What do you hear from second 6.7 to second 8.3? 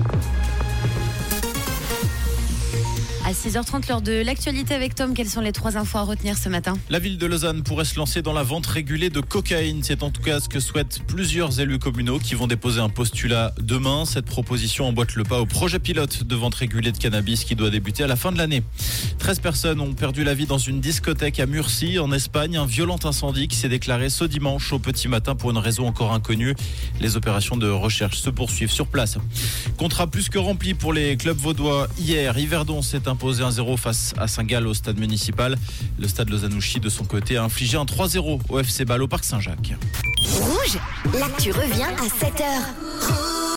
La ville de Lausanne pourrait se lancer